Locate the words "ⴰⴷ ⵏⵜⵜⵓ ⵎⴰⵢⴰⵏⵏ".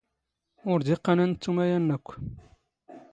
1.23-1.85